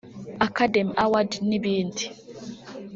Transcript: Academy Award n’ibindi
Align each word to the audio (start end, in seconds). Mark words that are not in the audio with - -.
Academy 0.47 0.91
Award 1.05 1.31
n’ibindi 1.47 2.03